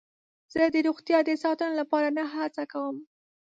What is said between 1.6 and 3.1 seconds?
لپاره نه هڅه کوم.